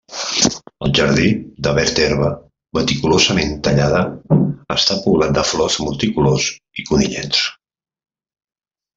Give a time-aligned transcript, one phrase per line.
[0.85, 1.25] El jardí
[1.65, 2.29] de verd herba
[2.77, 3.99] meticulosament tallada
[4.77, 7.43] està poblat de flors multicolors i conillets.